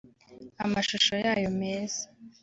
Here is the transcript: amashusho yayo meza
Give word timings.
amashusho 0.63 1.13
yayo 1.23 1.47
meza 1.59 2.03